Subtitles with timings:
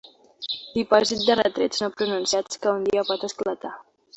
[0.77, 3.77] Dipòsit de retrets no pronunciats que un dia pot esclatar.